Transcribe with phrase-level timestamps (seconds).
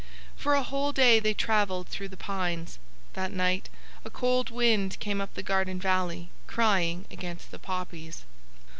[0.35, 2.79] For a whole day they travelled through the pines.
[3.13, 3.69] That night
[4.03, 8.25] a cold wind came up the garden valley crying against the poppies.